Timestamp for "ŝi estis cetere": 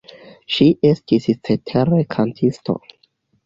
0.55-2.03